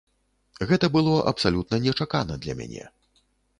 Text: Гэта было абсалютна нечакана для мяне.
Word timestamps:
Гэта 0.71 0.89
было 0.95 1.13
абсалютна 1.33 1.81
нечакана 1.85 2.41
для 2.47 2.59
мяне. 2.63 2.91